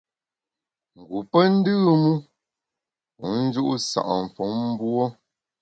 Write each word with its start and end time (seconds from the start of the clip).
Ngu 0.99 1.19
pe 1.31 1.39
ndùm 1.55 1.83
u, 2.13 2.13
wu 3.19 3.27
nju’ 3.43 3.63
sa’ 3.89 4.01
mfom 4.23 4.53
mbuo. 4.71 5.05